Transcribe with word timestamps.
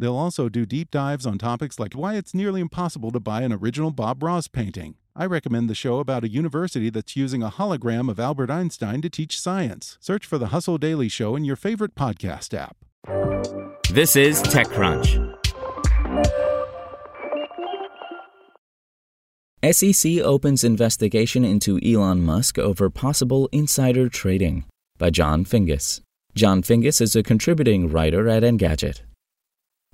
They'll 0.00 0.16
also 0.16 0.48
do 0.48 0.64
deep 0.64 0.90
dives 0.90 1.26
on 1.26 1.36
topics 1.36 1.78
like 1.78 1.92
why 1.92 2.14
it's 2.14 2.32
nearly 2.32 2.62
impossible 2.62 3.10
to 3.10 3.20
buy 3.20 3.42
an 3.42 3.52
original 3.52 3.90
Bob 3.90 4.22
Ross 4.22 4.48
painting. 4.48 4.94
I 5.14 5.26
recommend 5.26 5.68
the 5.68 5.74
show 5.74 5.98
about 5.98 6.24
a 6.24 6.30
university 6.30 6.88
that's 6.88 7.16
using 7.16 7.42
a 7.42 7.50
hologram 7.50 8.10
of 8.10 8.18
Albert 8.18 8.50
Einstein 8.50 9.02
to 9.02 9.10
teach 9.10 9.38
science. 9.38 9.98
Search 10.00 10.24
for 10.24 10.38
the 10.38 10.46
Hustle 10.46 10.78
Daily 10.78 11.10
Show 11.10 11.36
in 11.36 11.44
your 11.44 11.54
favorite 11.54 11.94
podcast 11.94 12.54
app. 12.54 12.78
This 13.92 14.16
is 14.16 14.42
TechCrunch. 14.42 15.36
SEC 19.70 20.12
opens 20.22 20.64
investigation 20.64 21.44
into 21.44 21.78
Elon 21.84 22.22
Musk 22.22 22.58
over 22.58 22.88
possible 22.88 23.50
insider 23.52 24.08
trading 24.08 24.64
by 24.96 25.10
John 25.10 25.44
Fingas. 25.44 26.00
John 26.34 26.62
Fingas 26.62 27.02
is 27.02 27.14
a 27.14 27.22
contributing 27.22 27.92
writer 27.92 28.30
at 28.30 28.42
Engadget. 28.42 29.02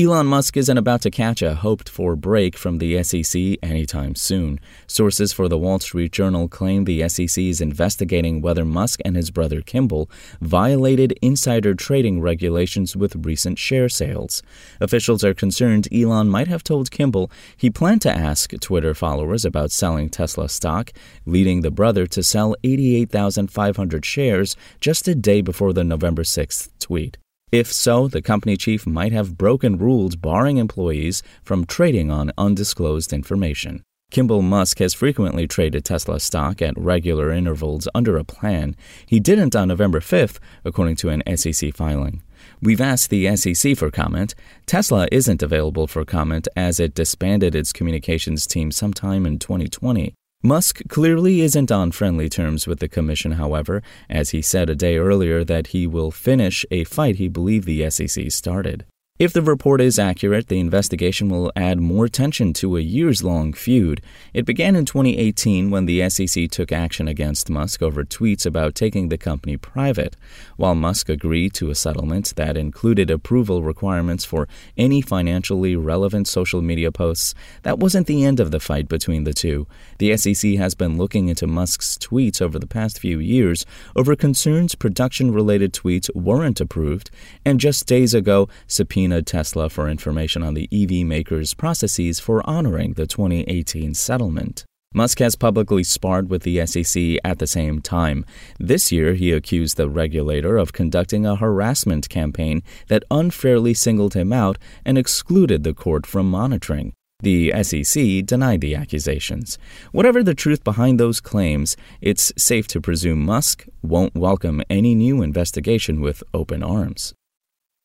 Elon 0.00 0.28
Musk 0.28 0.56
isn't 0.56 0.78
about 0.78 1.02
to 1.02 1.10
catch 1.10 1.42
a 1.42 1.56
hoped 1.56 1.86
for 1.86 2.16
break 2.16 2.56
from 2.56 2.78
the 2.78 3.02
SEC 3.02 3.58
anytime 3.62 4.14
soon. 4.14 4.58
Sources 4.86 5.30
for 5.30 5.46
the 5.46 5.58
Wall 5.58 5.78
Street 5.78 6.10
Journal 6.10 6.48
claim 6.48 6.84
the 6.84 7.06
SEC 7.06 7.44
is 7.44 7.60
investigating 7.60 8.40
whether 8.40 8.64
Musk 8.64 9.00
and 9.04 9.14
his 9.14 9.30
brother 9.30 9.60
Kimbal 9.60 10.08
violated 10.40 11.12
insider 11.20 11.74
trading 11.74 12.22
regulations 12.22 12.96
with 12.96 13.26
recent 13.26 13.58
share 13.58 13.90
sales. 13.90 14.42
Officials 14.80 15.22
are 15.22 15.34
concerned 15.34 15.86
Elon 15.92 16.30
might 16.30 16.48
have 16.48 16.64
told 16.64 16.90
Kimbal 16.90 17.30
he 17.54 17.68
planned 17.68 18.00
to 18.00 18.10
ask 18.10 18.58
Twitter 18.58 18.94
followers 18.94 19.44
about 19.44 19.70
selling 19.70 20.08
Tesla 20.08 20.48
stock, 20.48 20.92
leading 21.26 21.60
the 21.60 21.70
brother 21.70 22.06
to 22.06 22.22
sell 22.22 22.56
88,500 22.64 24.06
shares 24.06 24.56
just 24.80 25.06
a 25.08 25.14
day 25.14 25.42
before 25.42 25.74
the 25.74 25.84
November 25.84 26.22
6th 26.22 26.70
tweet. 26.78 27.18
If 27.52 27.72
so, 27.72 28.06
the 28.06 28.22
company 28.22 28.56
chief 28.56 28.86
might 28.86 29.10
have 29.10 29.36
broken 29.36 29.76
rules 29.76 30.14
barring 30.14 30.58
employees 30.58 31.20
from 31.42 31.64
trading 31.64 32.08
on 32.08 32.30
undisclosed 32.38 33.12
information. 33.12 33.82
Kimbal 34.12 34.42
Musk 34.42 34.78
has 34.78 34.94
frequently 34.94 35.48
traded 35.48 35.84
Tesla 35.84 36.20
stock 36.20 36.62
at 36.62 36.78
regular 36.78 37.32
intervals 37.32 37.88
under 37.92 38.16
a 38.16 38.24
plan. 38.24 38.76
He 39.04 39.18
didn't 39.18 39.56
on 39.56 39.68
November 39.68 39.98
5th, 39.98 40.38
according 40.64 40.96
to 40.96 41.08
an 41.08 41.22
SEC 41.36 41.74
filing. 41.74 42.22
We've 42.62 42.80
asked 42.80 43.10
the 43.10 43.36
SEC 43.36 43.76
for 43.76 43.90
comment. 43.90 44.34
Tesla 44.66 45.08
isn't 45.10 45.42
available 45.42 45.88
for 45.88 46.04
comment 46.04 46.46
as 46.56 46.78
it 46.78 46.94
disbanded 46.94 47.54
its 47.56 47.72
communications 47.72 48.46
team 48.46 48.70
sometime 48.70 49.26
in 49.26 49.38
2020. 49.38 50.14
Musk 50.42 50.80
clearly 50.88 51.42
isn't 51.42 51.70
on 51.70 51.92
friendly 51.92 52.26
terms 52.26 52.66
with 52.66 52.78
the 52.78 52.88
commission, 52.88 53.32
however, 53.32 53.82
as 54.08 54.30
he 54.30 54.40
said 54.40 54.70
a 54.70 54.74
day 54.74 54.96
earlier 54.96 55.44
that 55.44 55.68
he 55.68 55.86
will 55.86 56.10
finish 56.10 56.64
a 56.70 56.82
fight 56.84 57.16
he 57.16 57.28
believed 57.28 57.66
the 57.66 57.90
SEC 57.90 58.30
started. 58.30 58.86
If 59.20 59.34
the 59.34 59.42
report 59.42 59.82
is 59.82 59.98
accurate, 59.98 60.48
the 60.48 60.58
investigation 60.58 61.28
will 61.28 61.52
add 61.54 61.78
more 61.78 62.08
tension 62.08 62.54
to 62.54 62.78
a 62.78 62.80
years 62.80 63.22
long 63.22 63.52
feud. 63.52 64.00
It 64.32 64.46
began 64.46 64.74
in 64.74 64.86
2018 64.86 65.70
when 65.70 65.84
the 65.84 66.08
SEC 66.08 66.48
took 66.50 66.72
action 66.72 67.06
against 67.06 67.50
Musk 67.50 67.82
over 67.82 68.02
tweets 68.02 68.46
about 68.46 68.74
taking 68.74 69.10
the 69.10 69.18
company 69.18 69.58
private. 69.58 70.16
While 70.56 70.74
Musk 70.74 71.10
agreed 71.10 71.52
to 71.56 71.68
a 71.68 71.74
settlement 71.74 72.32
that 72.36 72.56
included 72.56 73.10
approval 73.10 73.62
requirements 73.62 74.24
for 74.24 74.48
any 74.78 75.02
financially 75.02 75.76
relevant 75.76 76.26
social 76.26 76.62
media 76.62 76.90
posts, 76.90 77.34
that 77.62 77.78
wasn't 77.78 78.06
the 78.06 78.24
end 78.24 78.40
of 78.40 78.52
the 78.52 78.58
fight 78.58 78.88
between 78.88 79.24
the 79.24 79.34
two. 79.34 79.66
The 79.98 80.16
SEC 80.16 80.52
has 80.54 80.74
been 80.74 80.96
looking 80.96 81.28
into 81.28 81.46
Musk's 81.46 81.98
tweets 81.98 82.40
over 82.40 82.58
the 82.58 82.66
past 82.66 82.98
few 82.98 83.18
years 83.18 83.66
over 83.94 84.16
concerns 84.16 84.74
production 84.74 85.30
related 85.30 85.74
tweets 85.74 86.08
weren't 86.16 86.58
approved, 86.58 87.10
and 87.44 87.60
just 87.60 87.86
days 87.86 88.14
ago, 88.14 88.48
subpoenaed 88.66 89.09
subpoenaed 89.10 89.26
Tesla 89.26 89.68
for 89.68 89.88
information 89.88 90.42
on 90.42 90.54
the 90.54 90.68
EV 90.72 91.04
maker's 91.04 91.52
processes 91.54 92.20
for 92.20 92.48
honoring 92.48 92.92
the 92.94 93.08
2018 93.08 93.92
settlement. 93.94 94.64
Musk 94.94 95.18
has 95.18 95.36
publicly 95.36 95.82
sparred 95.84 96.30
with 96.30 96.42
the 96.42 96.64
SEC 96.66 97.18
at 97.24 97.38
the 97.38 97.46
same 97.46 97.80
time. 97.80 98.24
This 98.58 98.92
year, 98.92 99.14
he 99.14 99.32
accused 99.32 99.76
the 99.76 99.88
regulator 99.88 100.56
of 100.56 100.72
conducting 100.72 101.26
a 101.26 101.36
harassment 101.36 102.08
campaign 102.08 102.62
that 102.88 103.04
unfairly 103.10 103.74
singled 103.74 104.14
him 104.14 104.32
out 104.32 104.58
and 104.84 104.96
excluded 104.96 105.64
the 105.64 105.74
court 105.74 106.06
from 106.06 106.30
monitoring. 106.30 106.92
The 107.22 107.52
SEC 107.62 108.24
denied 108.24 108.60
the 108.60 108.74
accusations. 108.74 109.58
Whatever 109.92 110.22
the 110.22 110.34
truth 110.34 110.64
behind 110.64 110.98
those 110.98 111.20
claims, 111.20 111.76
it's 112.00 112.32
safe 112.36 112.66
to 112.68 112.80
presume 112.80 113.24
Musk 113.24 113.66
won't 113.82 114.14
welcome 114.14 114.62
any 114.70 114.94
new 114.94 115.22
investigation 115.22 116.00
with 116.00 116.22
open 116.32 116.62
arms. 116.62 117.14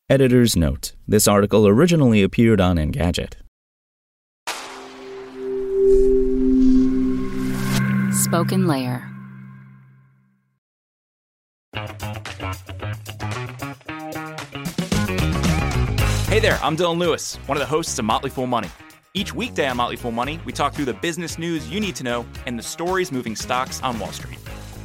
Editor's 0.08 0.56
note 0.56 0.92
this 1.08 1.26
article 1.26 1.66
originally 1.66 2.22
appeared 2.22 2.60
on 2.60 2.76
Engadget. 2.76 3.34
Spoken 8.14 8.68
Layer. 8.68 9.02
Hey 16.28 16.38
there, 16.38 16.60
I'm 16.62 16.76
Dylan 16.76 16.98
Lewis, 16.98 17.34
one 17.46 17.56
of 17.56 17.60
the 17.60 17.66
hosts 17.66 17.98
of 17.98 18.04
Motley 18.04 18.30
Fool 18.30 18.46
Money. 18.46 18.68
Each 19.14 19.34
weekday 19.34 19.66
on 19.66 19.76
Motley 19.76 19.96
Fool 19.96 20.12
Money, 20.12 20.38
we 20.44 20.52
talk 20.52 20.72
through 20.72 20.84
the 20.84 20.94
business 20.94 21.36
news 21.36 21.68
you 21.68 21.80
need 21.80 21.96
to 21.96 22.04
know 22.04 22.24
and 22.46 22.56
the 22.56 22.62
stories 22.62 23.10
moving 23.10 23.34
stocks 23.34 23.82
on 23.82 23.98
Wall 23.98 24.12
Street. 24.12 24.35